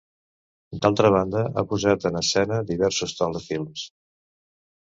[0.85, 3.85] D'altra banda ha posat en escena diversos telefilms.